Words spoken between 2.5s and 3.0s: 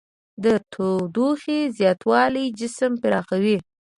جسم